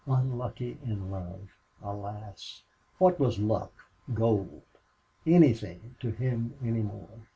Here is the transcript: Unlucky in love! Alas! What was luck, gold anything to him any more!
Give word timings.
Unlucky 0.07 0.79
in 0.83 1.11
love! 1.11 1.49
Alas! 1.83 2.63
What 2.97 3.19
was 3.19 3.37
luck, 3.37 3.71
gold 4.11 4.63
anything 5.27 5.93
to 5.99 6.09
him 6.09 6.55
any 6.63 6.81
more! 6.81 7.07